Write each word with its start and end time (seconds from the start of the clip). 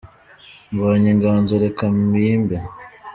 Mbonye 0.73 1.07
inganzo 1.15 1.53
reka 1.63 1.83
mpimbe 2.09 2.57